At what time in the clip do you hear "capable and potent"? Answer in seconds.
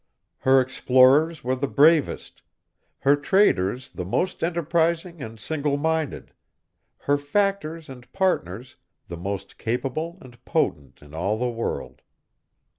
9.59-11.03